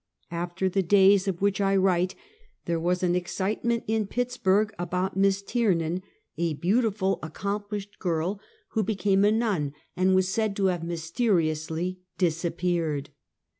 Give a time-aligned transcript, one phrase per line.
[0.31, 2.15] After the days of which I write,
[2.65, 6.01] there was an excitement in Pittsburg about Miss Tiernan,
[6.39, 8.27] a beautiful, accomplished girl.
[8.27, 8.75] The Mother Chukch.
[8.77, 13.11] 151 who became a nun, and was said to have mysteriously disappeared.